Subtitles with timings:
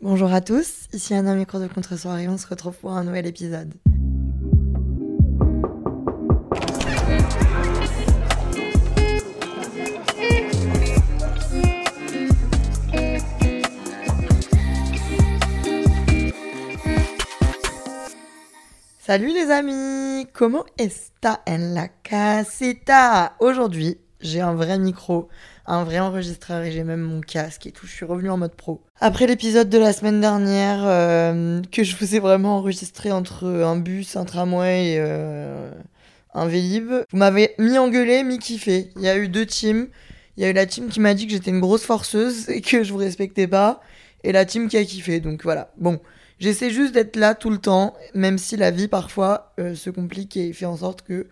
[0.00, 3.74] Bonjour à tous, ici Anna Micro de Contre-soirée, on se retrouve pour un nouvel épisode.
[19.00, 25.28] Salut les amis, comment está en la casita Aujourd'hui, j'ai un vrai micro,
[25.66, 27.86] un vrai enregistreur et j'ai même mon casque et tout.
[27.86, 28.80] Je suis revenue en mode pro.
[29.00, 33.76] Après l'épisode de la semaine dernière euh, que je vous ai vraiment enregistré entre un
[33.76, 35.70] bus, un tramway et euh,
[36.34, 38.90] un Vélib, vous m'avez mis engueulé, mis kiffé.
[38.96, 39.88] Il y a eu deux teams.
[40.36, 42.60] Il y a eu la team qui m'a dit que j'étais une grosse forceuse et
[42.60, 43.80] que je vous respectais pas,
[44.22, 45.20] et la team qui a kiffé.
[45.20, 45.72] Donc voilà.
[45.78, 46.00] Bon.
[46.38, 50.36] J'essaie juste d'être là tout le temps, même si la vie parfois euh, se complique
[50.36, 51.26] et fait en sorte que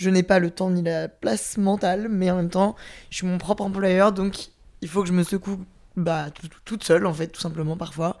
[0.00, 2.74] je n'ai pas le temps ni la place mentale, mais en même temps,
[3.10, 4.48] je suis mon propre employeur, donc
[4.80, 5.62] il faut que je me secoue
[5.94, 6.28] bah,
[6.64, 8.18] toute seule, en fait, tout simplement, parfois.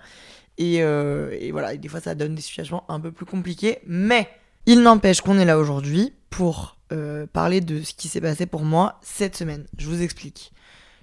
[0.58, 3.78] Et, euh, et voilà, et des fois, ça donne des situations un peu plus compliquées,
[3.86, 4.28] mais
[4.66, 8.62] il n'empêche qu'on est là aujourd'hui pour euh, parler de ce qui s'est passé pour
[8.62, 9.64] moi cette semaine.
[9.78, 10.52] Je vous explique.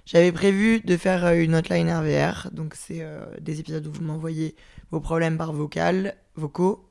[0.06, 3.04] J'avais prévu de faire une hotline RVR, donc c'est
[3.40, 4.54] des épisodes où vous m'envoyez
[4.90, 6.88] vos problèmes par vocal, vocaux,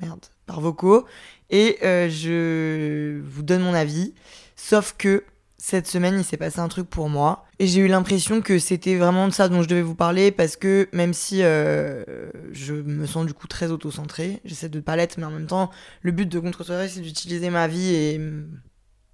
[0.00, 1.06] merde, par vocaux,
[1.50, 4.14] et euh, je vous donne mon avis.
[4.56, 5.24] Sauf que
[5.56, 8.96] cette semaine, il s'est passé un truc pour moi, et j'ai eu l'impression que c'était
[8.96, 12.04] vraiment de ça dont je devais vous parler, parce que même si euh,
[12.52, 15.70] je me sens du coup très auto-centré, j'essaie de pas l'être, mais en même temps,
[16.02, 18.20] le but de contre c'est d'utiliser ma vie et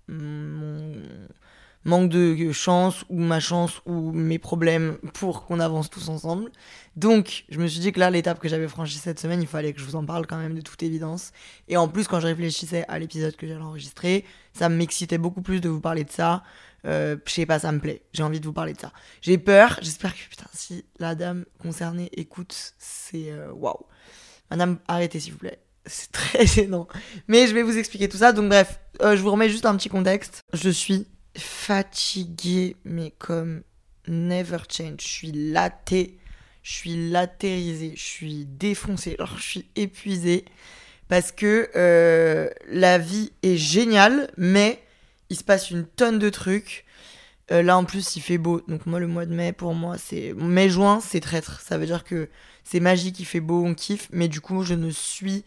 [0.09, 0.93] mon
[1.87, 6.51] manque de chance ou ma chance ou mes problèmes pour qu'on avance tous ensemble.
[6.97, 9.73] Donc, je me suis dit que là, l'étape que j'avais franchie cette semaine, il fallait
[9.73, 11.31] que je vous en parle quand même de toute évidence.
[11.69, 15.61] Et en plus, quand je réfléchissais à l'épisode que j'allais enregistrer, ça m'excitait beaucoup plus
[15.61, 16.43] de vous parler de ça.
[16.87, 18.03] Euh, je sais pas, ça me plaît.
[18.13, 18.93] J'ai envie de vous parler de ça.
[19.23, 19.79] J'ai peur.
[19.81, 23.87] J'espère que, putain, si la dame concernée écoute, c'est euh, waouh.
[24.51, 25.61] Madame, arrêtez s'il vous plaît.
[25.85, 26.89] C'est très gênant.
[27.29, 28.33] Mais je vais vous expliquer tout ça.
[28.33, 30.43] Donc, bref, euh, je vous remets juste un petit contexte.
[30.53, 31.07] Je suis
[31.39, 33.63] fatiguée, mais comme
[34.09, 35.01] never change.
[35.03, 36.19] Je suis latée,
[36.63, 40.45] je suis latérisée, je suis défoncée, alors je suis épuisée
[41.09, 44.83] parce que euh, la vie est géniale, mais
[45.31, 46.85] il se passe une tonne de trucs.
[47.53, 49.99] Euh, là en plus il fait beau, donc moi le mois de mai pour moi
[49.99, 51.61] c'est mai-juin c'est traître.
[51.61, 52.29] Ça veut dire que
[52.65, 55.45] c'est magique, il fait beau, on kiffe, mais du coup je ne suis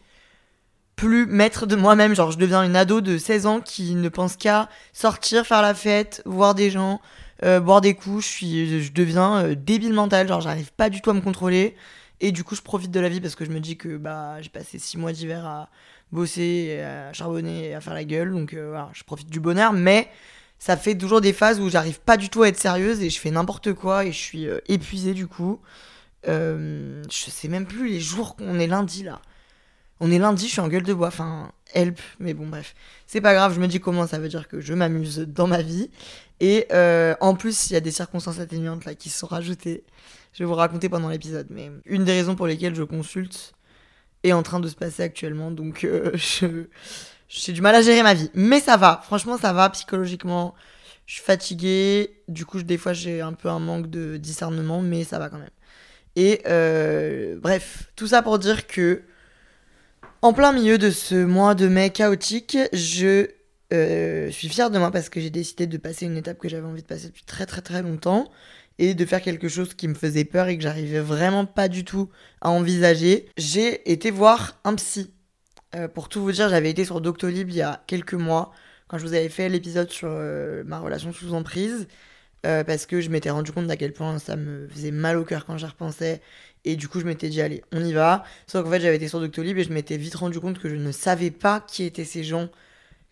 [1.00, 2.14] plus maître de moi-même.
[2.14, 5.74] Genre, je deviens une ado de 16 ans qui ne pense qu'à sortir, faire la
[5.74, 7.00] fête, voir des gens,
[7.44, 8.26] euh, boire des coups.
[8.26, 10.28] Je, je deviens euh, débile mental.
[10.28, 11.76] Genre, j'arrive pas du tout à me contrôler.
[12.20, 14.42] Et du coup, je profite de la vie parce que je me dis que bah,
[14.42, 15.70] j'ai passé 6 mois d'hiver à
[16.12, 18.32] bosser, à charbonner à faire la gueule.
[18.32, 19.72] Donc, euh, voilà, je profite du bonheur.
[19.72, 20.10] Mais
[20.58, 23.20] ça fait toujours des phases où j'arrive pas du tout à être sérieuse et je
[23.22, 25.62] fais n'importe quoi et je suis épuisée du coup.
[26.26, 29.22] je sais même plus les jours qu'on est lundi là.
[30.00, 32.74] On est lundi, je suis en gueule de bois, enfin, help, mais bon, bref.
[33.06, 35.62] C'est pas grave, je me dis comment ça veut dire que je m'amuse dans ma
[35.62, 35.90] vie.
[36.40, 39.84] Et euh, en plus, il y a des circonstances atténuantes là qui se sont rajoutées.
[40.34, 43.54] Je vais vous raconter pendant l'épisode, mais une des raisons pour lesquelles je consulte
[44.24, 46.68] est en train de se passer actuellement, donc euh, je
[47.30, 48.32] j'ai du mal à gérer ma vie.
[48.34, 50.56] Mais ça va, franchement, ça va psychologiquement.
[51.06, 55.04] Je suis fatiguée, du coup, des fois, j'ai un peu un manque de discernement, mais
[55.04, 55.50] ça va quand même.
[56.16, 59.04] Et euh, bref, tout ça pour dire que
[60.22, 63.28] en plein milieu de ce mois de mai chaotique, je
[63.72, 66.68] euh, suis fière de moi parce que j'ai décidé de passer une étape que j'avais
[66.68, 68.30] envie de passer depuis très très très longtemps
[68.80, 71.86] et de faire quelque chose qui me faisait peur et que j'arrivais vraiment pas du
[71.86, 72.10] tout
[72.42, 73.30] à envisager.
[73.38, 75.14] J'ai été voir un psy.
[75.76, 78.52] Euh, pour tout vous dire, j'avais été sur Doctolib il y a quelques mois
[78.88, 81.88] quand je vous avais fait l'épisode sur euh, ma relation sous emprise.
[82.44, 85.46] Parce que je m'étais rendu compte d'à quel point ça me faisait mal au cœur
[85.46, 86.22] quand j'y repensais
[86.66, 88.24] et du coup, je m'étais dit, allez, on y va.
[88.48, 90.76] Sauf qu'en fait, j'avais été sur Doctolib et je m'étais vite rendu compte que je
[90.76, 92.50] ne savais pas qui étaient ces gens,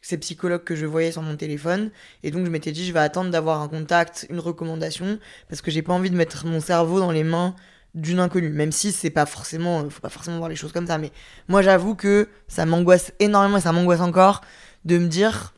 [0.01, 1.91] ces psychologues que je voyais sur mon téléphone.
[2.24, 5.18] Et donc, je m'étais dit, je vais attendre d'avoir un contact, une recommandation,
[5.50, 7.56] parce que j'ai pas envie de mettre mon cerveau dans les mains
[7.95, 8.50] d'une inconnue.
[8.50, 10.97] Même si c'est pas forcément, faut pas forcément voir les choses comme ça.
[10.97, 11.12] Mais
[11.47, 14.41] moi, j'avoue que ça m'angoisse énormément et ça m'angoisse encore
[14.83, 15.53] de me dire,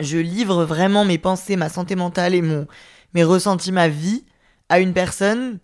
[0.00, 2.66] je livre vraiment mes pensées, ma santé mentale et mon,
[3.14, 4.24] mes ressentis, ma vie
[4.68, 5.58] à une personne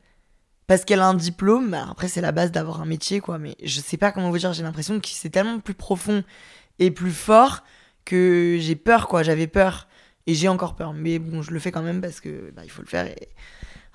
[0.67, 1.75] parce qu'elle a un diplôme.
[1.75, 3.39] Alors après, c'est la base d'avoir un métier, quoi.
[3.39, 4.53] Mais je sais pas comment vous dire.
[4.53, 6.23] J'ai l'impression que c'est tellement plus profond
[6.79, 7.65] et plus fort
[8.05, 9.23] que j'ai peur, quoi.
[9.23, 9.89] J'avais peur
[10.27, 10.93] et j'ai encore peur.
[10.93, 13.07] Mais bon, je le fais quand même parce que bah, il faut le faire.
[13.07, 13.29] Et...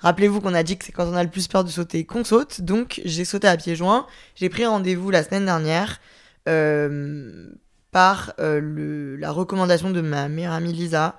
[0.00, 2.24] Rappelez-vous qu'on a dit que c'est quand on a le plus peur de sauter qu'on
[2.24, 2.60] saute.
[2.60, 4.06] Donc j'ai sauté à pieds joints.
[4.34, 6.00] J'ai pris rendez-vous la semaine dernière
[6.48, 7.48] euh,
[7.94, 11.16] par euh, la recommandation de ma meilleure amie Lisa,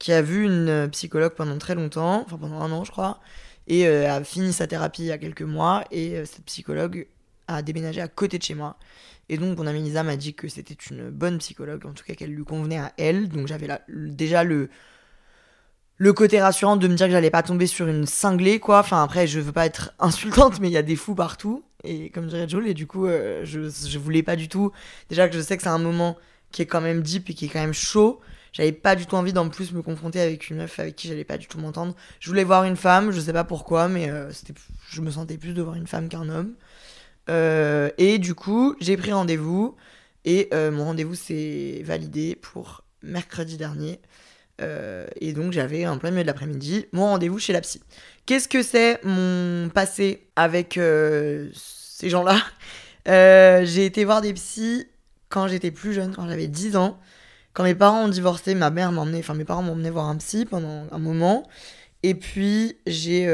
[0.00, 3.20] qui a vu une psychologue pendant très longtemps, enfin pendant un an je crois,
[3.68, 5.84] et euh, a fini sa thérapie il y a quelques mois.
[5.92, 7.06] Et cette psychologue
[7.46, 8.76] a déménagé à côté de chez moi.
[9.28, 12.14] Et donc, mon amie Lisa m'a dit que c'était une bonne psychologue, en tout cas
[12.14, 13.28] qu'elle lui convenait à elle.
[13.28, 14.68] Donc, j'avais déjà le,
[15.96, 18.80] le côté rassurant de me dire que j'allais pas tomber sur une cinglée, quoi.
[18.80, 21.64] Enfin, après, je veux pas être insultante, mais il y a des fous partout.
[21.86, 24.72] Et comme dirait Joel, et du coup, euh, je, voulais pas du tout.
[25.08, 26.16] Déjà que je sais que c'est un moment
[26.52, 28.20] qui est quand même deep et qui est quand même chaud.
[28.52, 31.24] J'avais pas du tout envie d'en plus me confronter avec une meuf avec qui j'allais
[31.24, 31.94] pas du tout m'entendre.
[32.20, 34.30] Je voulais voir une femme, je sais pas pourquoi, mais euh,
[34.88, 36.54] je me sentais plus de voir une femme qu'un homme.
[37.28, 39.76] Euh, et du coup, j'ai pris rendez-vous
[40.24, 44.00] et mon rendez-vous s'est validé pour mercredi dernier.
[44.62, 47.82] Euh, et donc j'avais en plein milieu de l'après-midi mon rendez-vous chez la psy.
[48.24, 52.42] Qu'est-ce que c'est mon passé avec ces gens-là?
[53.64, 54.86] J'ai été voir des psys
[55.28, 56.98] quand j'étais plus jeune, quand j'avais 10 ans.
[57.52, 60.44] Quand mes parents ont divorcé, ma mère m'emmenait, enfin mes parents emmené voir un psy
[60.44, 61.48] pendant un moment.
[62.02, 63.28] Et puis j'ai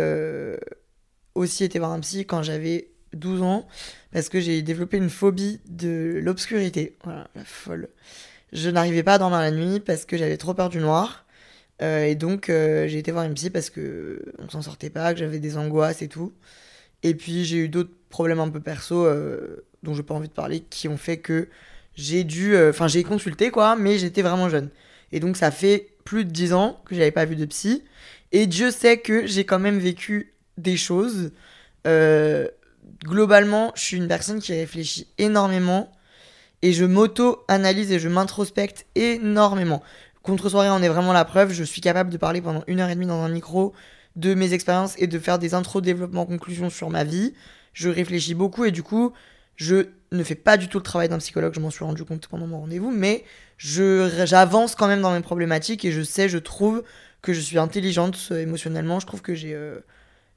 [1.35, 3.67] aussi été voir un psy quand j'avais 12 ans
[4.13, 6.97] parce que j'ai développé une phobie de l'obscurité.
[7.05, 7.89] Voilà, la folle.
[8.53, 11.25] Je n'arrivais pas à dormir la nuit parce que j'avais trop peur du noir.
[11.81, 15.13] Euh, et donc euh, j'ai été voir une psy parce que on s'en sortait pas,
[15.15, 16.33] que j'avais des angoisses et tout.
[17.03, 20.33] Et puis j'ai eu d'autres problèmes un peu perso euh, dont j'ai pas envie de
[20.33, 21.49] parler qui ont fait que
[21.95, 24.71] j'ai dû enfin j'ai consulté quoi, mais j'étais vraiment jeune.
[25.13, 27.85] Et donc ça fait plus de 10 ans que j'avais pas vu de psy
[28.33, 31.33] et Dieu sait que j'ai quand même vécu des choses
[33.05, 35.91] globalement, je suis une personne qui réfléchit énormément
[36.63, 39.83] et je m'auto-analyse et je m'introspecte énormément.
[40.23, 41.53] Contre soirée, on est vraiment la preuve.
[41.53, 43.73] Je suis capable de parler pendant une heure et demie dans un micro
[44.15, 47.35] de mes expériences et de faire des intros, développement, conclusions sur ma vie.
[47.73, 49.13] Je réfléchis beaucoup et du coup,
[49.57, 51.55] je ne fais pas du tout le travail d'un psychologue.
[51.55, 53.25] Je m'en suis rendu compte pendant mon rendez-vous, mais
[53.59, 56.85] j'avance quand même dans mes problématiques et je sais, je trouve
[57.23, 59.01] que je suis intelligente euh, émotionnellement.
[59.01, 59.79] Je trouve que j'ai euh,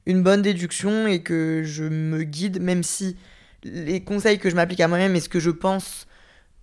[0.06, 3.18] une bonne déduction et que je me guide, même si
[3.64, 6.08] les conseils que je m'applique à moi-même et ce que je pense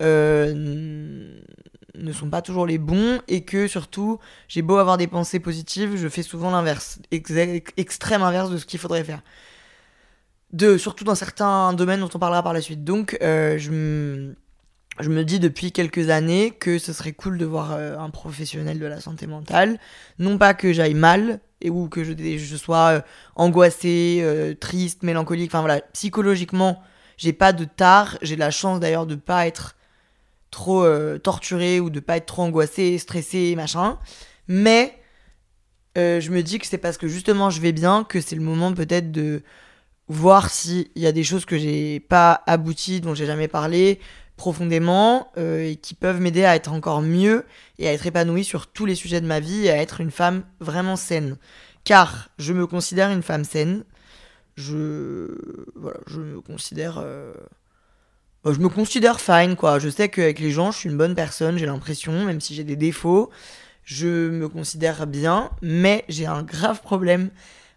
[0.03, 4.19] ne sont pas toujours les bons et que surtout
[4.49, 8.81] j'ai beau avoir des pensées positives, je fais souvent l'inverse, extrême inverse de ce qu'il
[8.81, 9.23] faudrait faire.
[10.53, 12.85] De, surtout dans certains domaines dont on parlera par la suite.
[12.85, 14.37] Donc euh, je, me,
[15.01, 18.79] je me dis depuis quelques années que ce serait cool de voir euh, un professionnel
[18.79, 19.79] de la santé mentale.
[20.19, 23.01] Non pas que j'aille mal, et ou que je, je sois euh,
[23.35, 25.51] angoissée, euh, triste, mélancolique.
[25.51, 26.83] Enfin voilà, psychologiquement,
[27.17, 28.19] j'ai pas de tard.
[28.21, 29.77] J'ai la chance d'ailleurs de pas être
[30.53, 33.99] trop euh, torturée ou de pas être trop angoissée, stressée, machin.
[34.47, 34.97] Mais
[35.97, 38.73] je me dis que c'est parce que justement je vais bien que c'est le moment
[38.73, 39.43] peut-être de
[40.09, 44.01] voir s'il y a des choses que j'ai pas abouties, dont j'ai jamais parlé,
[44.37, 47.45] profondément euh, et qui peuvent m'aider à être encore mieux
[47.79, 50.11] et à être épanouie sur tous les sujets de ma vie et à être une
[50.11, 51.37] femme vraiment saine.
[51.85, 53.85] Car je me considère une femme saine.
[54.57, 55.29] Je,
[55.75, 57.03] voilà, je me considère.
[58.45, 59.79] Bah, je me considère fine, quoi.
[59.79, 62.65] Je sais qu'avec les gens, je suis une bonne personne, j'ai l'impression, même si j'ai
[62.65, 63.31] des défauts.
[63.85, 67.31] Je me considère bien, mais j'ai un grave problème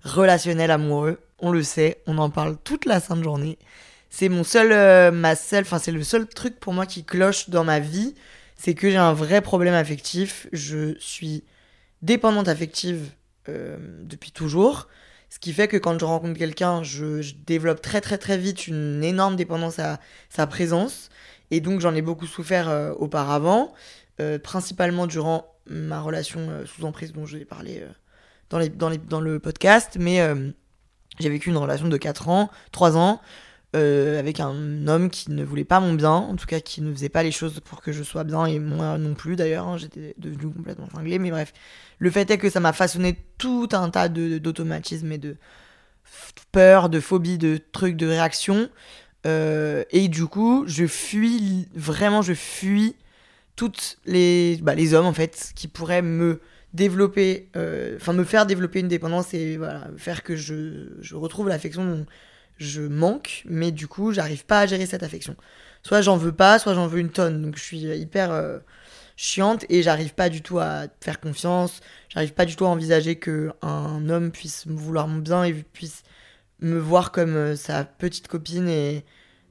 [0.04, 1.20] relationnel amoureux.
[1.40, 3.60] On le sait, on en parle toute la sainte journée.
[4.10, 7.64] C'est mon seul, euh, ma seule, c'est le seul truc pour moi qui cloche dans
[7.64, 8.16] ma vie,
[8.56, 10.48] c'est que j'ai un vrai problème affectif.
[10.54, 11.44] Je suis
[12.02, 13.12] dépendante affective
[13.50, 14.88] euh, depuis toujours,
[15.30, 19.04] ce qui fait que quand je rencontre quelqu'un, je, développe très très très vite une
[19.04, 21.10] énorme dépendance à sa présence,
[21.52, 23.74] et donc j'en ai beaucoup souffert euh, auparavant,
[24.44, 27.84] principalement durant ma relation sous emprise dont je vais parler
[28.50, 30.22] dans, les, dans, les, dans le podcast, mais
[31.20, 33.20] j'ai vécu une relation de 4 ans, 3 ans,
[33.76, 36.94] euh, avec un homme qui ne voulait pas mon bien, en tout cas qui ne
[36.94, 39.78] faisait pas les choses pour que je sois bien, et moi non plus d'ailleurs, hein,
[39.78, 41.54] j'étais devenu complètement cinglé, mais bref.
[42.00, 45.38] Le fait est que ça m'a façonné tout un tas d'automatismes et de
[46.52, 48.70] peur, de phobie, de trucs, de réactions.
[49.26, 52.96] Euh, et du coup, je fuis, vraiment, je fuis
[53.56, 56.42] toutes les, bah, les hommes en fait qui pourraient me
[56.74, 61.48] développer, euh, enfin me faire développer une dépendance et voilà, faire que je, je retrouve
[61.48, 62.06] l'affection
[62.58, 65.36] je manque, mais du coup, j'arrive pas à gérer cette affection.
[65.84, 67.42] Soit j'en veux pas, soit j'en veux une tonne.
[67.42, 68.32] Donc je suis hyper.
[68.32, 68.60] Euh,
[69.16, 71.82] chiante et j'arrive pas du tout à faire confiance.
[72.10, 75.54] J'arrive pas du tout à envisager que un homme puisse me vouloir mon bien et
[75.54, 76.04] puisse
[76.60, 79.06] me voir comme euh, sa petite copine et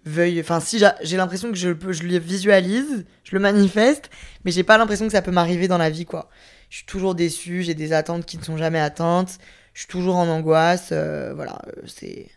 [0.05, 0.41] veuille.
[0.41, 4.11] Enfin, si j'ai l'impression que je, peux, je le visualise, je le manifeste,
[4.45, 6.29] mais j'ai pas l'impression que ça peut m'arriver dans la vie, quoi.
[6.71, 9.39] Je suis toujours déçue, j'ai des attentes qui ne sont jamais atteintes,
[9.75, 12.29] je suis toujours en angoisse, euh, voilà, euh, c'est.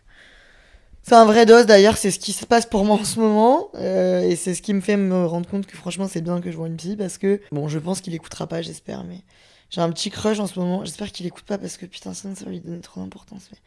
[1.08, 3.70] C'est un vrai dos d'ailleurs, c'est ce qui se passe pour moi en ce moment.
[3.76, 6.50] Euh, et c'est ce qui me fait me rendre compte que franchement c'est bien que
[6.50, 9.22] je vois une psy parce que, bon, je pense qu'il écoutera pas, j'espère, mais
[9.70, 10.84] j'ai un petit crush en ce moment.
[10.84, 13.48] J'espère qu'il écoute pas parce que putain, sinon ça va lui donner trop d'importance.
[13.50, 13.58] Mais...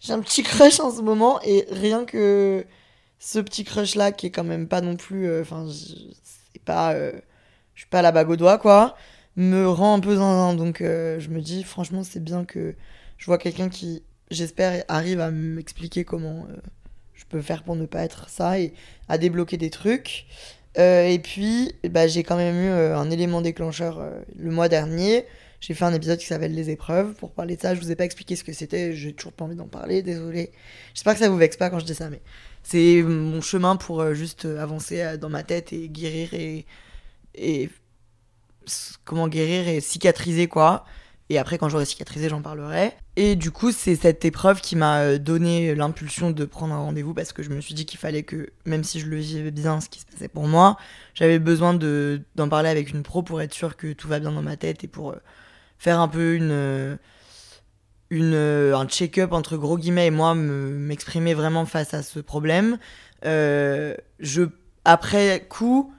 [0.00, 2.64] J'ai un petit crush en ce moment et rien que
[3.18, 5.28] ce petit crush là qui est quand même pas non plus.
[5.28, 6.94] Euh, enfin, c'est pas.
[6.94, 7.12] Euh,
[7.74, 8.96] je suis pas à la bague au doigt quoi.
[9.36, 10.54] Me rend un peu zinzin.
[10.54, 12.74] Donc je me dis, franchement, c'est bien que
[13.18, 14.02] je vois quelqu'un qui
[14.32, 16.56] j'espère, arrive à m'expliquer comment euh,
[17.14, 18.72] je peux faire pour ne pas être ça et
[19.08, 20.26] à débloquer des trucs.
[20.78, 24.02] Euh, et puis, bah, j'ai quand même eu euh, un élément déclencheur
[24.36, 25.26] le mois dernier.
[25.60, 27.14] J'ai fait un épisode qui s'appelle Les épreuves.
[27.14, 28.94] Pour parler de ça, je vous ai pas expliqué ce que c'était.
[28.94, 30.50] J'ai toujours pas envie d'en parler, désolé.
[30.94, 32.20] J'espère que ça vous vexe pas quand je dis ça, mais
[32.64, 36.66] c'est mon chemin pour juste avancer dans ma tête et guérir et,
[37.34, 37.70] et
[39.04, 40.84] comment guérir et cicatriser quoi.
[41.32, 42.92] Et après, quand j'aurai cicatrisé, j'en parlerai.
[43.16, 47.14] Et du coup, c'est cette épreuve qui m'a euh, donné l'impulsion de prendre un rendez-vous
[47.14, 49.80] parce que je me suis dit qu'il fallait que, même si je le vivais bien,
[49.80, 50.76] ce qui se passait pour moi,
[51.14, 54.42] j'avais besoin d'en parler avec une pro pour être sûr que tout va bien dans
[54.42, 55.22] ma tête et pour euh,
[55.78, 56.96] faire un peu une, euh,
[58.10, 62.76] une, un check-up entre gros guillemets et moi m'exprimer vraiment face à ce problème.
[63.24, 64.42] je,
[64.84, 65.94] après coup,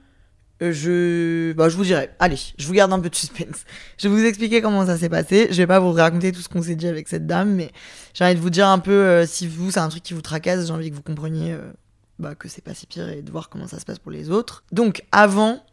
[0.62, 2.10] euh, je, bah, je vous dirai.
[2.18, 3.64] Allez, je vous garde un peu de suspense.
[3.98, 5.48] Je vais vous expliquer comment ça s'est passé.
[5.50, 7.72] Je vais pas vous raconter tout ce qu'on s'est dit avec cette dame, mais
[8.12, 10.22] j'ai envie de vous dire un peu euh, si vous, c'est un truc qui vous
[10.22, 11.72] tracasse, j'ai envie que vous compreniez euh,
[12.18, 14.30] bah, que c'est pas si pire et de voir comment ça se passe pour les
[14.30, 14.64] autres.
[14.72, 15.64] Donc, avant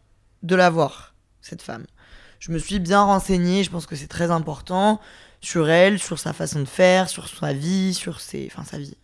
[0.43, 1.85] de la voir, cette femme,
[2.39, 3.63] je me suis bien renseignée.
[3.63, 4.99] Je pense que c'est très important
[5.41, 8.95] sur elle, sur sa façon de faire, sur sa vie, sur ses, enfin sa vie.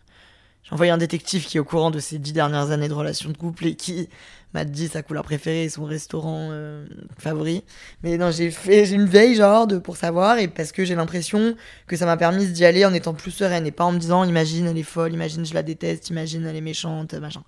[0.68, 3.30] J'ai envoyé un détective qui est au courant de ses dix dernières années de relation
[3.30, 4.10] de couple et qui
[4.52, 7.64] m'a dit sa couleur préférée et son restaurant euh, favori.
[8.02, 11.56] Mais non, j'ai fait une veille genre de, pour savoir et parce que j'ai l'impression
[11.86, 14.24] que ça m'a permis d'y aller en étant plus sereine et pas en me disant
[14.24, 17.44] imagine elle est folle, imagine je la déteste, imagine elle est méchante, machin.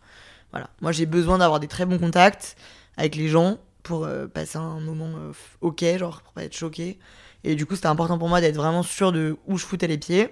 [0.53, 0.71] Voilà.
[0.81, 2.57] Moi j'ai besoin d'avoir des très bons contacts
[2.97, 6.99] avec les gens pour euh, passer un moment euh, ok, genre pour pas être choqué.
[7.45, 9.99] Et du coup c'était important pour moi d'être vraiment sûr de où je foutais les
[9.99, 10.31] pieds.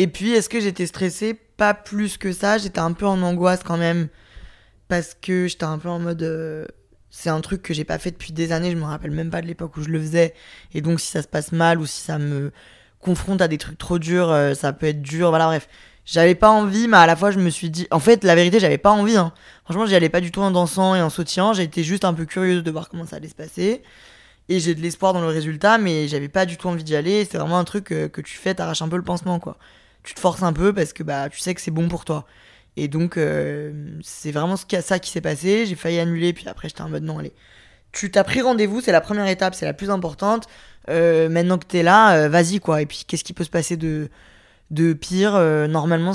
[0.00, 1.34] Et puis est-ce que j'étais stressée?
[1.34, 4.08] Pas plus que ça, j'étais un peu en angoisse quand même
[4.88, 6.64] parce que j'étais un peu en mode euh,
[7.10, 9.42] c'est un truc que j'ai pas fait depuis des années, je me rappelle même pas
[9.42, 10.32] de l'époque où je le faisais
[10.72, 12.50] et donc si ça se passe mal ou si ça me
[12.98, 15.68] confronte à des trucs trop durs, euh, ça peut être dur, voilà bref.
[16.06, 18.58] J'avais pas envie, mais à la fois je me suis dit en fait, la vérité,
[18.58, 19.34] j'avais pas envie hein.
[19.64, 22.24] Franchement, j'y allais pas du tout en dansant et en sautillant, j'étais juste un peu
[22.24, 23.82] curieuse de voir comment ça allait se passer.
[24.48, 27.28] Et j'ai de l'espoir dans le résultat, mais j'avais pas du tout envie d'y aller.
[27.30, 29.58] C'est vraiment un truc euh, que tu fais, t'arraches un peu le pansement, quoi.
[30.02, 32.26] Tu te forces un peu parce que bah tu sais que c'est bon pour toi.
[32.76, 35.66] Et donc, euh, c'est vraiment ça qui s'est passé.
[35.66, 37.32] J'ai failli annuler, puis après, j'étais en mode non, allez.
[37.92, 40.46] Tu t'as pris rendez-vous, c'est la première étape, c'est la plus importante.
[40.88, 42.80] Euh, maintenant que t'es là, euh, vas-y, quoi.
[42.82, 44.08] Et puis, qu'est-ce qui peut se passer de,
[44.70, 45.32] de pire?
[45.68, 46.12] Normalement,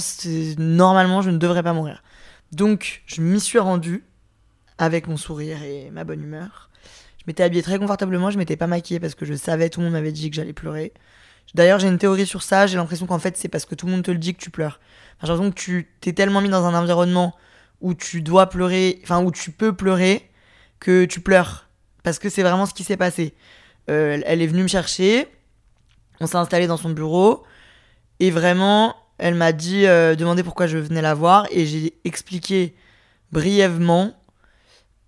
[0.57, 2.03] normalement, je ne devrais pas mourir.
[2.51, 4.03] Donc, je m'y suis rendu
[4.77, 6.69] avec mon sourire et ma bonne humeur.
[7.19, 9.85] Je m'étais habillée très confortablement, je m'étais pas maquillée parce que je savais, tout le
[9.85, 10.93] monde m'avait dit que j'allais pleurer.
[11.53, 13.93] D'ailleurs, j'ai une théorie sur ça, j'ai l'impression qu'en fait, c'est parce que tout le
[13.93, 14.79] monde te le dit que tu pleures.
[15.21, 17.35] J'ai l'impression que tu t'es tellement mis dans un environnement
[17.81, 20.29] où tu dois pleurer, enfin, où tu peux pleurer,
[20.79, 21.69] que tu pleures.
[22.03, 23.33] Parce que c'est vraiment ce qui s'est passé.
[23.89, 25.27] Euh, elle est venue me chercher,
[26.19, 27.43] on s'est installé dans son bureau,
[28.19, 32.75] et vraiment, elle m'a dit, euh, demandé pourquoi je venais la voir, et j'ai expliqué
[33.31, 34.13] brièvement,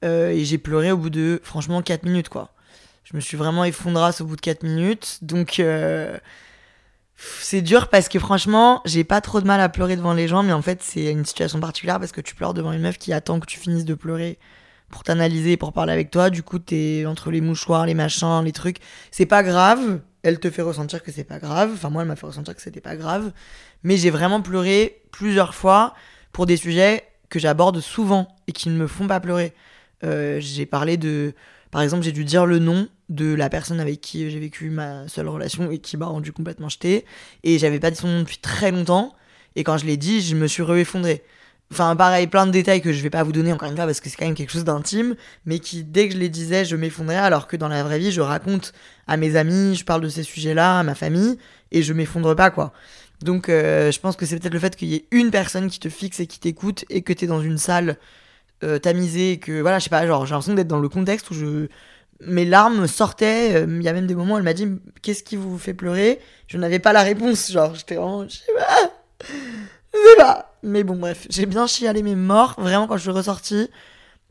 [0.06, 2.52] euh, et j'ai pleuré au bout de, franchement, 4 minutes, quoi.
[3.10, 5.20] Je me suis vraiment effondrasse au bout de 4 minutes.
[5.22, 6.18] Donc, euh,
[7.16, 10.44] c'est dur parce que franchement, j'ai pas trop de mal à pleurer devant les gens,
[10.44, 13.14] mais en fait, c'est une situation particulière parce que tu pleures devant une meuf qui
[13.14, 14.38] attend que tu finisses de pleurer
[14.90, 16.30] pour t'analyser et pour parler avec toi.
[16.30, 18.80] Du coup, t'es entre les mouchoirs, les machins, les trucs.
[19.10, 20.02] C'est pas grave.
[20.22, 21.72] Elle te fait ressentir que c'est pas grave.
[21.76, 23.32] Enfin, moi, elle m'a fait ressentir que c'était pas grave.
[23.84, 25.94] Mais j'ai vraiment pleuré plusieurs fois
[26.34, 29.54] pour des sujets que j'aborde souvent et qui ne me font pas pleurer.
[30.04, 31.34] Euh, j'ai parlé de.
[31.72, 35.08] Par exemple, j'ai dû dire le nom de la personne avec qui j'ai vécu ma
[35.08, 37.06] seule relation et qui m'a rendu complètement jeté.
[37.44, 39.14] Et j'avais pas dit son nom depuis très longtemps.
[39.56, 41.24] Et quand je l'ai dit, je me suis re-effondré.
[41.72, 44.00] Enfin, pareil, plein de détails que je vais pas vous donner encore une fois parce
[44.00, 46.76] que c'est quand même quelque chose d'intime, mais qui, dès que je les disais, je
[46.78, 48.72] m'effondrais, alors que dans la vraie vie, je raconte
[49.06, 51.38] à mes amis, je parle de ces sujets-là, à ma famille,
[51.72, 52.72] et je m'effondre pas, quoi.
[53.22, 55.80] Donc, euh, je pense que c'est peut-être le fait qu'il y ait une personne qui
[55.80, 57.98] te fixe et qui t'écoute, et que t'es dans une salle
[58.64, 61.30] euh, tamisé et que voilà, je sais pas, genre j'ai l'impression d'être dans le contexte
[61.30, 61.68] où je
[62.22, 63.56] mes larmes sortaient.
[63.56, 64.68] euh, Il y a même des moments où elle m'a dit
[65.02, 66.20] Qu'est-ce qui vous fait pleurer?
[66.48, 67.52] Je n'avais pas la réponse.
[67.52, 68.24] Genre, j'étais vraiment.
[68.28, 68.92] Je sais pas.
[69.94, 70.54] Je sais pas.
[70.64, 72.56] Mais bon, bref, j'ai bien chialé mes morts.
[72.58, 73.70] Vraiment, quand je suis ressortie,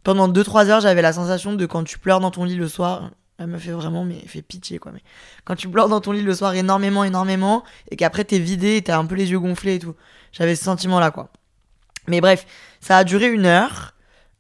[0.04, 3.10] pendant 2-3 heures, j'avais la sensation de quand tu pleures dans ton lit le soir.
[3.38, 4.92] Elle me fait vraiment, mais elle fait pitié quoi.
[4.92, 5.02] Mais
[5.44, 8.96] quand tu pleures dans ton lit le soir énormément, énormément, et qu'après t'es vidé, t'as
[8.98, 9.94] un peu les yeux gonflés et tout.
[10.32, 11.28] J'avais ce sentiment là quoi.
[12.08, 12.46] Mais bref,
[12.80, 13.92] ça a duré une heure.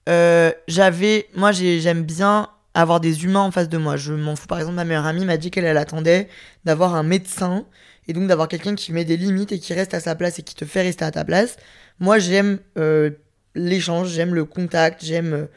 [0.08, 3.96] Euh, j'avais, moi j'ai- j'aime bien avoir des humains en face de moi.
[3.96, 4.46] Je m'en fous.
[4.46, 6.28] Par exemple, ma meilleure amie m'a dit qu'elle elle attendait
[6.64, 7.64] d'avoir un médecin
[8.06, 10.42] et donc d'avoir quelqu'un qui met des limites et qui reste à sa place et
[10.42, 11.56] qui te fait rester à ta place.
[12.00, 13.10] Moi, j'aime euh,
[13.54, 15.48] l'échange, j'aime le contact, j'aime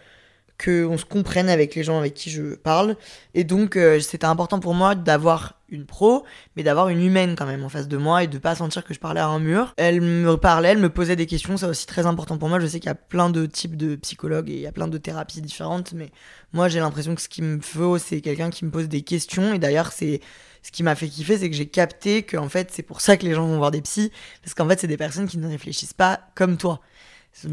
[0.59, 2.95] euh, que on se comprenne avec les gens avec qui je parle.
[3.33, 6.25] Et donc, euh, c'était important pour moi d'avoir une pro,
[6.55, 8.93] mais d'avoir une humaine quand même en face de moi et de pas sentir que
[8.93, 9.73] je parlais à un mur.
[9.77, 12.59] Elle me parlait, elle me posait des questions, c'est aussi très important pour moi.
[12.59, 14.87] Je sais qu'il y a plein de types de psychologues et il y a plein
[14.87, 16.09] de thérapies différentes, mais
[16.53, 19.53] moi j'ai l'impression que ce qui me faut, c'est quelqu'un qui me pose des questions.
[19.53, 20.21] Et d'ailleurs, c'est
[20.63, 23.15] ce qui m'a fait kiffer, c'est que j'ai capté que en fait, c'est pour ça
[23.15, 24.11] que les gens vont voir des psys,
[24.41, 26.81] parce qu'en fait, c'est des personnes qui ne réfléchissent pas comme toi.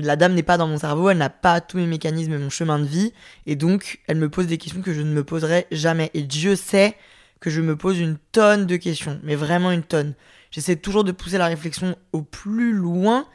[0.01, 2.51] La dame n'est pas dans mon cerveau, elle n'a pas tous mes mécanismes et mon
[2.51, 3.13] chemin de vie,
[3.47, 6.11] et donc elle me pose des questions que je ne me poserai jamais.
[6.15, 6.97] Et Dieu sait
[7.41, 10.15] que je me pose une tonne de questions, mais vraiment une tonne.
[10.51, 13.27] J'essaie toujours de pousser la réflexion au plus loin,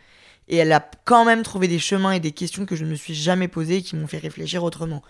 [0.50, 2.96] et elle a quand même trouvé des chemins et des questions que je ne me
[2.96, 5.02] suis jamais posées et qui m'ont fait réfléchir autrement.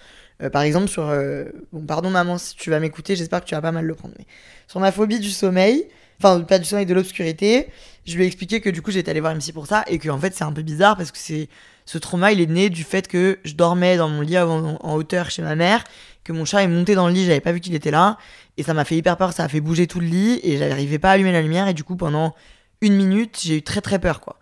[0.44, 1.10] Euh, par exemple, sur.
[1.10, 3.96] euh, Bon, pardon maman si tu vas m'écouter, j'espère que tu vas pas mal le
[3.96, 4.28] prendre, mais
[4.68, 5.88] sur ma phobie du sommeil,
[6.24, 7.68] enfin, pas du sommeil, de l'obscurité,
[8.06, 10.10] je lui ai expliqué que du coup j'étais allée voir psy pour ça et que
[10.10, 11.50] en fait c'est un peu bizarre parce que c'est.
[11.84, 14.96] Ce trauma, il est né du fait que je dormais dans mon lit en, en
[14.96, 15.84] hauteur chez ma mère,
[16.24, 18.18] que mon chat est monté dans le lit, j'avais pas vu qu'il était là,
[18.58, 21.00] et ça m'a fait hyper peur, ça a fait bouger tout le lit, et j'arrivais
[21.00, 22.36] pas à allumer la lumière, et du coup pendant
[22.82, 24.38] une minute, j'ai eu très très peur quoi.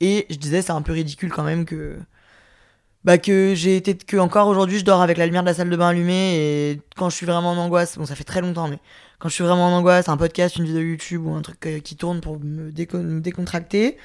[0.00, 1.96] Et je disais, c'est un peu ridicule quand même que.
[3.04, 3.96] Bah, que j'ai été.
[3.96, 6.80] que encore aujourd'hui, je dors avec la lumière de la salle de bain allumée, et
[6.96, 8.78] quand je suis vraiment en angoisse, bon, ça fait très longtemps, mais
[9.24, 11.80] quand je suis vraiment en angoisse, un podcast, une vidéo YouTube ou un truc euh,
[11.80, 13.96] qui tourne pour me, déco- me décontracter.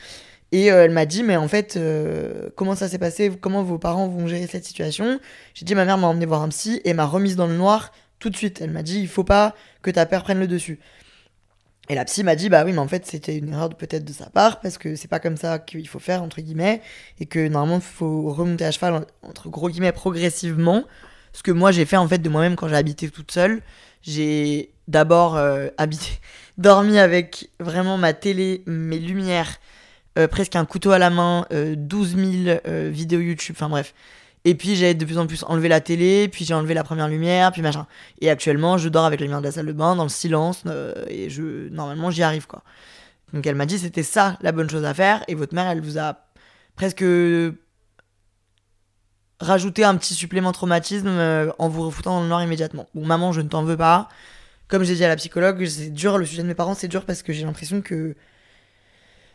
[0.54, 3.30] Et euh, elle m'a dit, mais en fait, euh, comment ça s'est passé?
[3.30, 5.20] Comment vos parents vont gérer cette situation?
[5.56, 7.92] J'ai dit, ma mère m'a emmené voir un psy et m'a remise dans le noir
[8.20, 8.62] tout de suite.
[8.62, 10.80] Elle m'a dit, il faut pas que ta peur prenne le dessus.
[11.90, 14.14] Et la psy m'a dit, bah oui, mais en fait, c'était une erreur peut-être de
[14.14, 16.82] sa part, parce que c'est pas comme ça qu'il faut faire, entre guillemets,
[17.20, 20.86] et que normalement, il faut remonter à cheval, entre gros guillemets, progressivement.
[21.34, 23.62] Ce que moi, j'ai fait, en fait, de moi-même quand j'ai habité toute seule.
[24.02, 26.20] J'ai d'abord euh, habité,
[26.58, 29.60] dormi avec vraiment ma télé, mes lumières,
[30.18, 33.94] euh, presque un couteau à la main, euh, 12 000 euh, vidéos YouTube, enfin bref.
[34.46, 37.08] Et puis j'ai de plus en plus enlevé la télé, puis j'ai enlevé la première
[37.08, 37.88] lumière, puis machin.
[38.20, 40.64] Et actuellement, je dors avec la lumière de la salle de bain, dans le silence,
[41.08, 42.64] et je normalement j'y arrive quoi.
[43.34, 45.82] Donc elle m'a dit c'était ça la bonne chose à faire, et votre mère elle
[45.82, 46.18] vous a
[46.76, 47.04] presque
[49.42, 52.88] rajouté un petit supplément traumatisme en vous refoutant dans le noir immédiatement.
[52.96, 54.08] Bon maman, je ne t'en veux pas.
[54.70, 57.06] Comme j'ai dit à la psychologue, c'est dur le sujet de mes parents, c'est dur
[57.06, 58.16] parce que j'ai l'impression que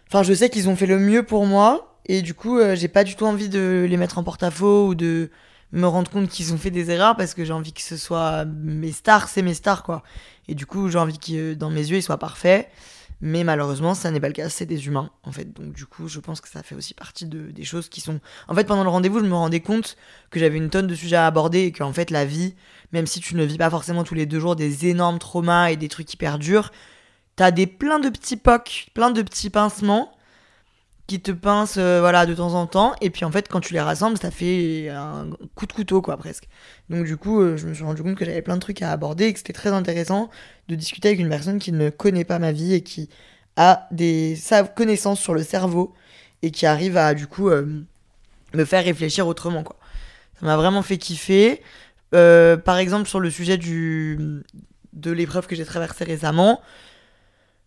[0.09, 2.89] Enfin, je sais qu'ils ont fait le mieux pour moi, et du coup, euh, j'ai
[2.89, 5.31] pas du tout envie de les mettre en porte-à-faux ou de
[5.73, 8.45] me rendre compte qu'ils ont fait des erreurs parce que j'ai envie que ce soit
[8.45, 10.03] mes stars, c'est mes stars, quoi.
[10.47, 12.69] Et du coup, j'ai envie que dans mes yeux, ils soient parfaits.
[13.27, 15.51] Mais malheureusement, ça n'est pas le cas, c'est des humains, en fait.
[15.51, 18.21] Donc, du coup, je pense que ça fait aussi partie de, des choses qui sont.
[18.49, 19.97] En fait, pendant le rendez-vous, je me rendais compte
[20.29, 22.55] que j'avais une tonne de sujets à aborder et qu'en fait, la vie,
[22.93, 25.79] même si tu ne vis pas forcément tous les deux jours des énormes traumas et
[25.79, 26.71] des trucs hyper durs,
[27.35, 30.14] t'as des plein de petits pocs, plein de petits pincements
[31.07, 32.95] qui te pincent euh, voilà de temps en temps.
[33.01, 36.17] Et puis en fait quand tu les rassembles ça fait un coup de couteau quoi
[36.17, 36.49] presque.
[36.91, 38.91] Donc du coup euh, je me suis rendu compte que j'avais plein de trucs à
[38.91, 40.31] aborder et que c'était très intéressant
[40.69, 43.09] de discuter avec une personne qui ne connaît pas ma vie et qui
[43.57, 45.95] a des sa connaissance sur le cerveau
[46.43, 47.67] et qui arrive à du coup euh,
[48.55, 49.77] me faire réfléchir autrement quoi.
[50.41, 51.63] Ça m'a vraiment fait kiffer.
[52.15, 54.43] Euh, par exemple sur le sujet du
[54.93, 56.61] de l'épreuve que j'ai traversée récemment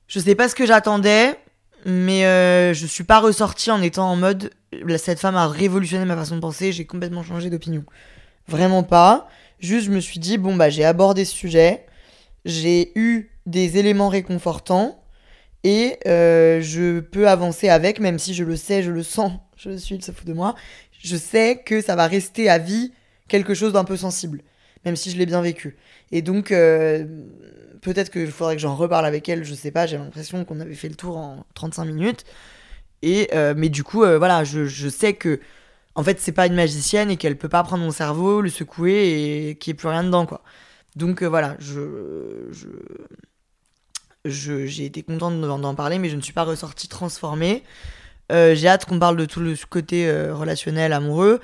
[0.07, 1.37] je sais pas ce que j'attendais,
[1.87, 4.51] mais euh, je suis pas ressortie en étant en mode
[4.97, 7.85] cette femme a révolutionné ma façon de penser, j'ai complètement changé d'opinion.
[8.49, 9.29] Vraiment pas.
[9.59, 11.85] Juste, je me suis dit, bon, bah, j'ai abordé ce sujet,
[12.43, 15.01] j'ai eu des éléments réconfortants
[15.63, 19.77] et euh, je peux avancer avec, même si je le sais, je le sens, je
[19.77, 20.55] suis, il se fout de moi.
[20.99, 22.91] Je sais que ça va rester à vie
[23.29, 24.41] quelque chose d'un peu sensible,
[24.83, 25.77] même si je l'ai bien vécu.
[26.11, 27.05] Et donc, euh,
[27.81, 30.75] peut-être qu'il faudrait que j'en reparle avec elle, je sais pas, j'ai l'impression qu'on avait
[30.75, 32.25] fait le tour en 35 minutes.
[33.01, 35.39] Et, euh, mais du coup, euh, voilà, je, je sais que,
[35.95, 39.49] en fait, c'est pas une magicienne et qu'elle peut pas prendre mon cerveau, le secouer
[39.49, 40.41] et qu'il n'y ait plus rien dedans, quoi.
[40.95, 42.49] Donc euh, voilà, je,
[44.25, 47.63] je, j'ai été contente d'en parler, mais je ne suis pas ressortie transformée.
[48.29, 51.39] J'ai hâte qu'on parle de tout le côté relationnel, amoureux.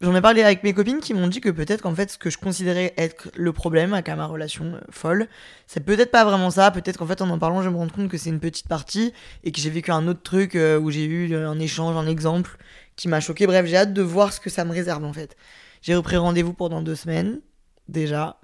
[0.00, 2.30] J'en ai parlé avec mes copines qui m'ont dit que peut-être qu'en fait, ce que
[2.30, 5.28] je considérais être le problème avec ma relation euh, folle,
[5.66, 6.70] c'est peut-être pas vraiment ça.
[6.70, 9.12] Peut-être qu'en fait, en en parlant, je me rends compte que c'est une petite partie
[9.44, 12.56] et que j'ai vécu un autre truc euh, où j'ai eu un échange, un exemple
[12.96, 13.46] qui m'a choqué.
[13.46, 15.36] Bref, j'ai hâte de voir ce que ça me réserve en fait.
[15.82, 17.40] J'ai repris rendez-vous pour dans deux semaines,
[17.88, 18.38] déjà.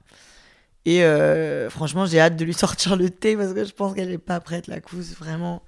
[0.84, 4.10] Et euh, franchement, j'ai hâte de lui sortir le thé parce que je pense qu'elle
[4.10, 5.62] est pas prête, la cousse, vraiment.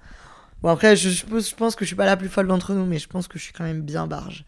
[0.61, 2.85] Bon, après, je, je, je pense que je suis pas la plus folle d'entre nous,
[2.85, 4.45] mais je pense que je suis quand même bien barge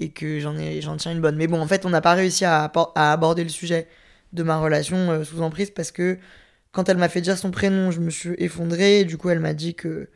[0.00, 1.36] et que j'en ai j'en tiens une bonne.
[1.36, 3.88] Mais bon, en fait, on n'a pas réussi à, aborder le sujet
[4.32, 6.18] de ma relation euh, sous emprise parce que
[6.72, 9.40] quand elle m'a fait dire son prénom, je me suis effondrée et du coup, elle
[9.40, 10.08] m'a dit que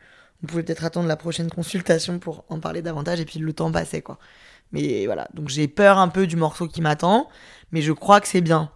[0.43, 3.71] on pouvait peut-être attendre la prochaine consultation pour en parler davantage et puis le temps
[3.71, 4.19] passait quoi.
[4.71, 7.27] Mais voilà, donc j'ai peur un peu du morceau qui m'attend,
[7.71, 8.71] mais je crois que c'est bien.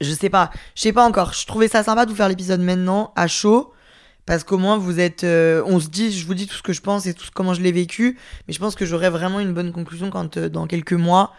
[0.00, 1.32] Je sais pas, je sais pas encore.
[1.32, 3.72] Je trouvais ça sympa de vous faire l'épisode maintenant à chaud
[4.26, 6.72] parce qu'au moins vous êtes euh, on se dit je vous dis tout ce que
[6.72, 9.54] je pense et tout comment je l'ai vécu mais je pense que j'aurai vraiment une
[9.54, 11.32] bonne conclusion quand euh, dans quelques mois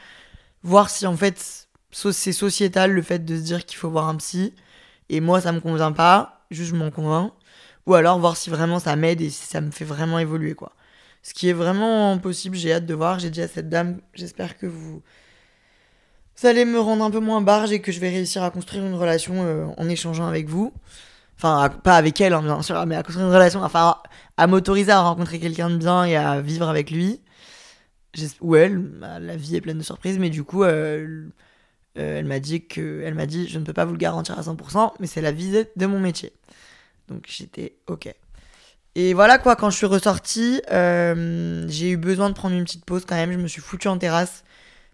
[0.63, 4.15] voir si en fait c'est sociétal le fait de se dire qu'il faut voir un
[4.15, 4.53] psy
[5.09, 7.33] et moi ça me convient pas juste je m'en convainc
[7.85, 10.73] ou alors voir si vraiment ça m'aide et si ça me fait vraiment évoluer quoi.
[11.23, 14.57] Ce qui est vraiment possible j'ai hâte de voir j'ai dit à cette dame j'espère
[14.57, 15.01] que vous
[16.39, 18.85] vous allez me rendre un peu moins barge et que je vais réussir à construire
[18.85, 20.71] une relation euh, en échangeant avec vous
[21.37, 23.63] enfin pas avec elle hein, bien sûr mais à construire une relation.
[23.63, 23.97] Enfin
[24.37, 27.21] à m'autoriser à rencontrer quelqu'un de bien et à vivre avec lui.
[28.41, 31.27] Ou elle la vie est pleine de surprises mais du coup euh,
[31.99, 34.37] euh, elle m'a dit que elle m'a dit je ne peux pas vous le garantir
[34.37, 36.33] à 100% mais c'est la visite de mon métier.
[37.07, 38.13] Donc j'étais ok.
[38.95, 42.85] Et voilà quoi quand je suis ressortie euh, j'ai eu besoin de prendre une petite
[42.85, 43.31] pause quand même.
[43.31, 44.43] Je me suis foutue en terrasse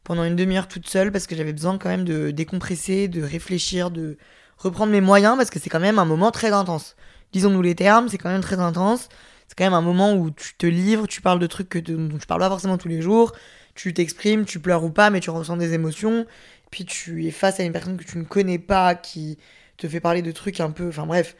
[0.03, 3.91] pendant une demi-heure toute seule parce que j'avais besoin quand même de décompresser de réfléchir
[3.91, 4.17] de
[4.63, 6.95] reprendre mes moyens parce que c'est quand même un moment très intense.
[7.33, 9.09] Disons-nous les termes, c'est quand même très intense.
[9.47, 12.17] C'est quand même un moment où tu te livres, tu parles de trucs que dont
[12.17, 13.33] tu parles pas forcément tous les jours,
[13.75, 16.25] tu t'exprimes, tu pleures ou pas, mais tu ressens des émotions.
[16.71, 19.37] Puis tu es face à une personne que tu ne connais pas, qui
[19.77, 20.87] te fait parler de trucs un peu.
[20.87, 21.35] Enfin bref,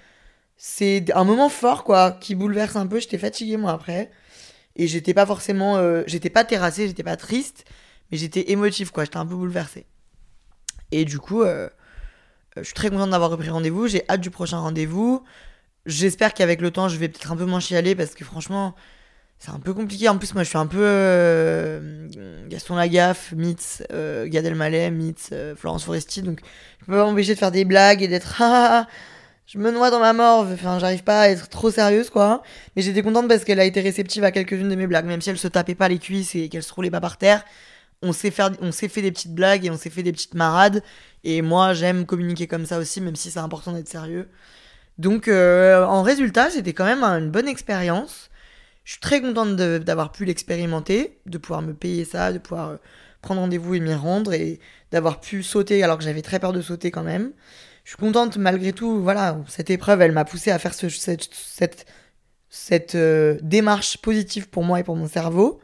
[0.58, 3.00] c'est un moment fort quoi, qui bouleverse un peu.
[3.00, 4.12] J'étais fatiguée moi après.
[4.76, 5.78] Et j'étais pas forcément.
[5.78, 7.66] Euh, j'étais pas terrassée, j'étais pas triste,
[8.12, 9.86] mais j'étais émotive quoi, j'étais un peu bouleversée.
[10.92, 11.44] Et du coup.
[11.44, 11.70] Euh,
[12.58, 13.88] je suis très contente d'avoir repris rendez-vous.
[13.88, 15.24] J'ai hâte du prochain rendez-vous.
[15.86, 18.76] J'espère qu'avec le temps, je vais peut-être un peu moins chialer parce que franchement,
[19.40, 20.08] c'est un peu compliqué.
[20.08, 22.08] En plus, moi, je suis un peu euh,
[22.48, 26.22] Gaston Lagaffe, Mitz, euh, Gad Elmaleh, Mitz, euh, Florence Foresti.
[26.22, 26.40] Donc,
[26.80, 28.88] je peux pas m'empêcher de faire des blagues et d'être ah,
[29.46, 30.48] je me noie dans ma mort.
[30.54, 32.44] Enfin, j'arrive pas à être trop sérieuse, quoi.
[32.76, 35.30] Mais j'étais contente parce qu'elle a été réceptive à quelques-unes de mes blagues, même si
[35.30, 37.44] elle se tapait pas les cuisses et qu'elle se roulait pas par terre.
[38.04, 40.84] On s'est fait, des petites blagues et on s'est fait des petites marades.
[41.24, 44.28] Et moi, j'aime communiquer comme ça aussi, même si c'est important d'être sérieux.
[44.98, 48.30] Donc, euh, en résultat, c'était quand même une bonne expérience.
[48.84, 52.78] Je suis très contente d'avoir pu l'expérimenter, de pouvoir me payer ça, de pouvoir euh,
[53.22, 54.60] prendre rendez-vous et m'y rendre, et
[54.92, 57.32] d'avoir pu sauter alors que j'avais très peur de sauter quand même.
[57.86, 61.30] Je suis contente malgré tout, voilà, cette épreuve, elle m'a poussé à faire ce, cette,
[61.34, 61.86] cette,
[62.50, 65.60] cette euh, démarche positive pour moi et pour mon cerveau.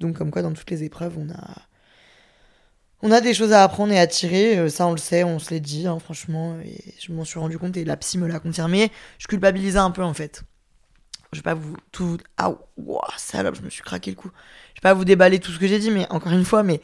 [0.00, 1.67] Donc, comme quoi, dans toutes les épreuves, on a,
[3.02, 5.38] on a des choses à apprendre et à tirer, euh, ça on le sait, on
[5.38, 8.26] se l'est dit, hein, franchement, et je m'en suis rendu compte et la psy me
[8.26, 8.90] l'a confirmé.
[9.18, 10.42] Je culpabilisais un peu en fait.
[11.32, 12.18] Je vais pas vous tout.
[12.38, 14.30] Ah, wow, salope, je me suis craqué le cou.
[14.74, 16.80] Je vais pas vous déballer tout ce que j'ai dit, mais encore une fois, mais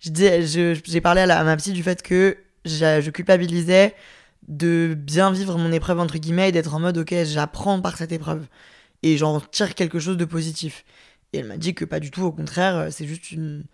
[0.00, 3.94] j'ai parlé à, ma psy du fait que je culpabilisais
[4.46, 8.12] de bien vivre mon épreuve entre guillemets et d'être en mode ok, j'apprends par cette
[8.12, 8.46] épreuve
[9.02, 10.84] et j'en tire quelque chose de positif.
[11.32, 13.64] Et elle m'a dit que pas du tout, au contraire, euh, c'est juste une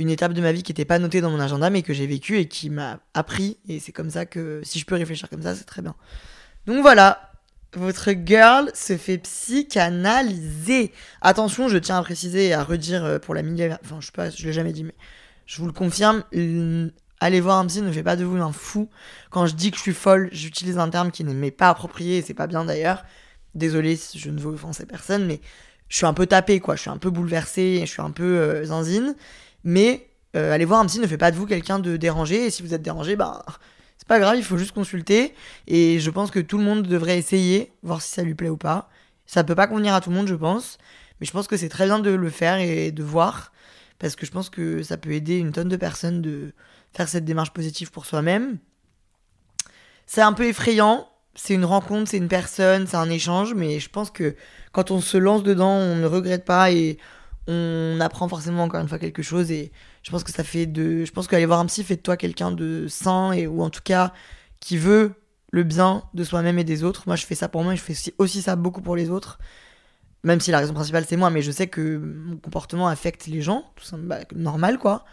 [0.00, 2.06] une étape de ma vie qui n'était pas notée dans mon agenda, mais que j'ai
[2.06, 3.58] vécu et qui m'a appris.
[3.68, 5.94] Et c'est comme ça que, si je peux réfléchir comme ça, c'est très bien.
[6.66, 7.30] Donc voilà,
[7.74, 10.92] votre girl se fait psychanalyser.
[11.20, 13.76] Attention, je tiens à préciser et à redire euh, pour la millième.
[13.84, 14.94] Enfin, je sais pas, je l'ai jamais dit, mais
[15.46, 16.24] je vous le confirme.
[17.20, 18.88] Aller voir un psy ne fait pas de vous un fou.
[19.28, 22.16] Quand je dis que je suis folle, j'utilise un terme qui ne m'est pas approprié
[22.16, 23.04] et c'est pas bien d'ailleurs.
[23.54, 25.40] Désolé si je ne veux offenser personne, mais
[25.90, 26.76] je suis un peu tapé, quoi.
[26.76, 29.14] Je suis un peu bouleversé, je suis un peu euh, zanzine.
[29.64, 32.46] Mais euh, aller voir un psy ne fait pas de vous quelqu'un de dérangé.
[32.46, 33.44] Et si vous êtes dérangé, bah,
[33.98, 35.34] c'est pas grave, il faut juste consulter.
[35.66, 38.56] Et je pense que tout le monde devrait essayer, voir si ça lui plaît ou
[38.56, 38.88] pas.
[39.26, 40.78] Ça peut pas convenir à tout le monde, je pense.
[41.20, 43.52] Mais je pense que c'est très bien de le faire et de voir.
[43.98, 46.52] Parce que je pense que ça peut aider une tonne de personnes de
[46.92, 48.58] faire cette démarche positive pour soi-même.
[50.06, 51.06] C'est un peu effrayant.
[51.36, 53.54] C'est une rencontre, c'est une personne, c'est un échange.
[53.54, 54.34] Mais je pense que
[54.72, 56.98] quand on se lance dedans, on ne regrette pas et
[57.50, 61.04] on apprend forcément encore une fois quelque chose et je pense que ça fait de
[61.04, 63.70] je pense qu'aller voir un psy fait de toi quelqu'un de sain et ou en
[63.70, 64.12] tout cas
[64.60, 65.12] qui veut
[65.50, 67.82] le bien de soi-même et des autres moi je fais ça pour moi et je
[67.82, 69.38] fais aussi, ça beaucoup pour les autres
[70.22, 73.42] même si la raison principale c'est moi mais je sais que mon comportement affecte les
[73.42, 75.04] gens tout simplement bah, normal quoi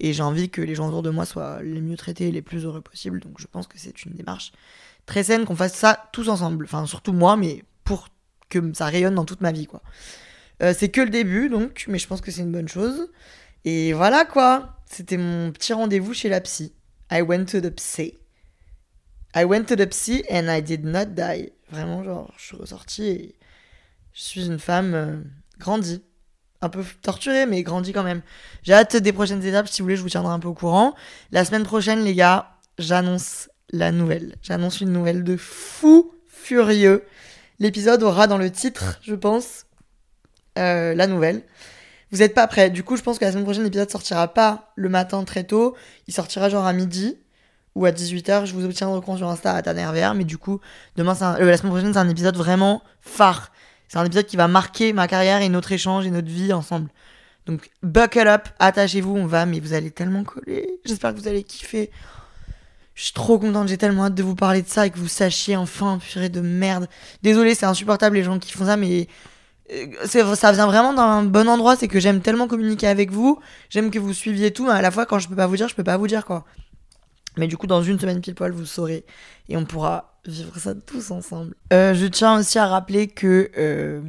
[0.00, 2.42] Et j'ai envie que les gens autour de moi soient les mieux traités et les
[2.42, 3.20] plus heureux possible.
[3.20, 4.52] Donc je pense que c'est une démarche
[5.06, 6.64] très saine qu'on fasse ça tous ensemble.
[6.64, 8.08] Enfin, surtout moi, mais pour
[8.48, 9.82] que ça rayonne dans toute ma vie, quoi.
[10.62, 13.10] Euh, c'est que le début, donc, mais je pense que c'est une bonne chose.
[13.64, 14.76] Et voilà, quoi.
[14.86, 16.72] C'était mon petit rendez-vous chez la psy.
[17.10, 18.14] I went to the psy.
[19.34, 21.50] I went to the psy and I did not die.
[21.70, 23.34] Vraiment, genre, je suis ressortie et
[24.12, 25.16] je suis une femme euh,
[25.58, 26.02] grandie.
[26.60, 28.22] Un peu torturée, mais grandie quand même.
[28.62, 29.68] J'ai hâte des prochaines étapes.
[29.68, 30.94] Si vous voulez, je vous tiendrai un peu au courant.
[31.30, 34.36] La semaine prochaine, les gars, j'annonce la nouvelle.
[34.40, 37.04] J'annonce une nouvelle de fou furieux.
[37.58, 39.66] L'épisode aura dans le titre, je pense,
[40.58, 41.42] euh, la nouvelle.
[42.10, 42.70] Vous n'êtes pas prêts.
[42.70, 45.74] Du coup, je pense que la semaine prochaine, l'épisode sortira pas le matin très tôt.
[46.06, 47.18] Il sortira genre à midi
[47.74, 48.46] ou à 18h.
[48.46, 50.14] Je vous obtiendrai compte sur Insta à TanerVR.
[50.14, 50.60] Mais du coup,
[50.96, 53.50] demain, euh, la semaine prochaine, c'est un épisode vraiment phare.
[53.88, 56.88] C'est un épisode qui va marquer ma carrière et notre échange et notre vie ensemble.
[57.46, 60.80] Donc, buckle up, attachez-vous, on va, mais vous allez tellement coller.
[60.84, 61.90] J'espère que vous allez kiffer.
[62.94, 65.08] Je suis trop contente, j'ai tellement hâte de vous parler de ça et que vous
[65.08, 66.88] sachiez enfin, purée de merde.
[67.22, 69.08] Désolé, c'est insupportable les gens qui font ça, mais
[70.04, 71.76] ça vient vraiment d'un bon endroit.
[71.76, 74.90] C'est que j'aime tellement communiquer avec vous, j'aime que vous suiviez tout, mais à la
[74.90, 76.44] fois, quand je peux pas vous dire, je peux pas vous dire quoi.
[77.36, 79.04] Mais du coup, dans une semaine pile poil, vous saurez
[79.48, 81.54] et on pourra vivre ça tous ensemble.
[81.72, 84.00] Euh, je tiens aussi à rappeler que euh,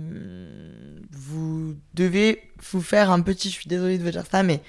[1.11, 2.41] vous devez
[2.71, 3.49] vous faire un petit.
[3.49, 4.61] Je suis désolée de vous dire ça, mais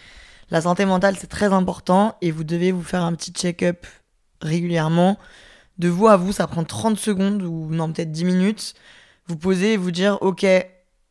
[0.50, 3.86] la santé mentale c'est très important et vous devez vous faire un petit check-up
[4.40, 5.18] régulièrement.
[5.78, 8.74] De vous à vous, ça prend 30 secondes ou non, peut-être 10 minutes.
[9.26, 10.46] Vous posez et vous dire, ok,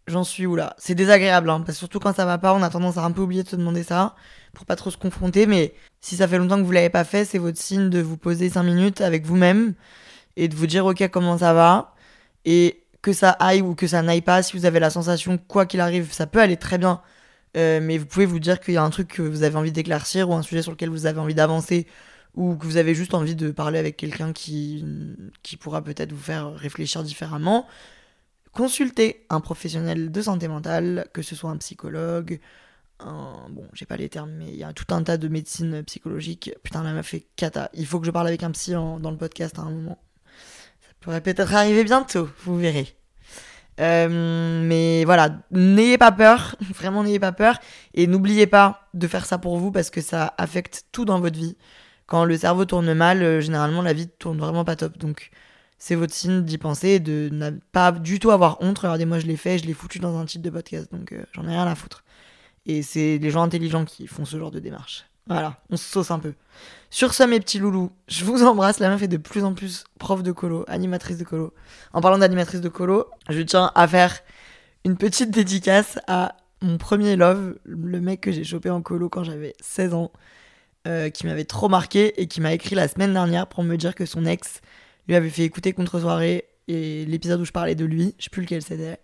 [0.08, 2.62] j'en suis où là C'est désagréable, hein, parce que surtout quand ça va pas, on
[2.64, 4.16] a tendance à un peu oublier de se demander ça,
[4.54, 7.26] pour pas trop se confronter, mais si ça fait longtemps que vous l'avez pas fait,
[7.26, 9.74] c'est votre signe de vous poser 5 minutes avec vous-même
[10.38, 11.96] et de vous dire, ok, comment ça va?
[12.46, 15.66] Et que ça aille ou que ça n'aille pas, si vous avez la sensation, quoi
[15.66, 17.02] qu'il arrive, ça peut aller très bien,
[17.58, 19.72] euh, mais vous pouvez vous dire qu'il y a un truc que vous avez envie
[19.72, 21.88] d'éclaircir ou un sujet sur lequel vous avez envie d'avancer
[22.36, 24.84] ou que vous avez juste envie de parler avec quelqu'un qui,
[25.44, 27.66] qui pourra peut-être vous faire réfléchir différemment,
[28.56, 32.40] consultez un professionnel de santé mentale, que ce soit un psychologue,
[33.00, 33.48] un...
[33.50, 36.52] bon, j'ai pas les termes, mais il y a tout un tas de médecine psychologique.
[36.64, 37.70] Putain, là m'a fait cata.
[37.74, 40.00] Il faut que je parle avec un psy dans le podcast à un moment.
[40.82, 42.96] Ça pourrait peut-être arriver bientôt, vous verrez.
[43.82, 47.60] Euh, mais voilà, n'ayez pas peur, vraiment n'ayez pas peur,
[47.94, 51.38] et n'oubliez pas de faire ça pour vous parce que ça affecte tout dans votre
[51.38, 51.58] vie
[52.06, 54.98] quand le cerveau tourne mal, euh, généralement la vie tourne vraiment pas top.
[54.98, 55.30] Donc
[55.86, 58.80] c'est votre signe d'y penser, de ne pas du tout avoir honte.
[58.80, 61.24] Regardez, moi je l'ai fait, je l'ai foutu dans un titre de podcast, donc euh,
[61.34, 62.04] j'en ai rien à foutre.
[62.66, 65.06] Et c'est les gens intelligents qui font ce genre de démarche.
[65.28, 66.34] Voilà, on se sauce un peu.
[66.90, 68.80] Sur ce, mes petits loulous, je vous embrasse.
[68.80, 71.54] La meuf est de plus en plus prof de colo, animatrice de colo.
[71.94, 74.22] En parlant d'animatrice de colo, je tiens à faire
[74.86, 79.24] une petite dédicace à mon premier love, le mec que j'ai chopé en colo quand
[79.24, 80.12] j'avais 16 ans.
[80.88, 83.96] Euh, qui m'avait trop marqué et qui m'a écrit la semaine dernière pour me dire
[83.96, 84.62] que son ex
[85.08, 88.42] lui avait fait écouter Contre-soirée et l'épisode où je parlais de lui, je sais plus
[88.42, 89.00] lequel c'était,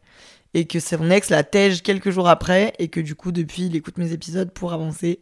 [0.53, 3.75] et que son ex la tège quelques jours après et que du coup depuis il
[3.75, 5.19] écoute mes épisodes pour avancer.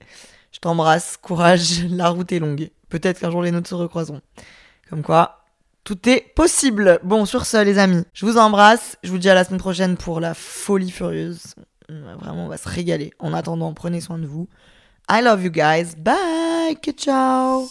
[0.52, 2.70] Je t'embrasse, courage, la route est longue.
[2.90, 4.22] Peut-être qu'un jour les nôtres se recroiseront.
[4.90, 5.46] Comme quoi,
[5.84, 7.00] tout est possible.
[7.04, 8.98] Bon, sur ce, les amis, je vous embrasse.
[9.04, 11.56] Je vous dis à la semaine prochaine pour la folie furieuse.
[11.88, 13.12] Vraiment, on va se régaler.
[13.20, 14.48] En attendant, prenez soin de vous.
[15.10, 15.96] I love you guys.
[15.98, 16.78] Bye.
[16.96, 17.68] Ciao.